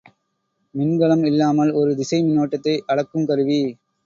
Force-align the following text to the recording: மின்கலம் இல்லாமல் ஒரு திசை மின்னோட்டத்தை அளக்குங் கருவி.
மின்கலம் 0.75 1.25
இல்லாமல் 1.25 1.71
ஒரு 1.73 1.91
திசை 1.95 2.19
மின்னோட்டத்தை 2.23 2.75
அளக்குங் 2.91 3.29
கருவி. 3.29 3.61